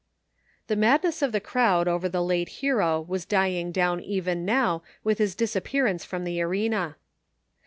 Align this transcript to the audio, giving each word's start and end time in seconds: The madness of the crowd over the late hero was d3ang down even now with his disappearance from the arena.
The 0.65 0.75
madness 0.75 1.21
of 1.21 1.31
the 1.31 1.39
crowd 1.39 1.87
over 1.87 2.09
the 2.09 2.23
late 2.23 2.49
hero 2.63 3.01
was 3.01 3.23
d3ang 3.23 3.71
down 3.71 4.01
even 4.01 4.45
now 4.45 4.81
with 5.03 5.19
his 5.19 5.35
disappearance 5.35 6.03
from 6.03 6.23
the 6.23 6.41
arena. 6.41 6.95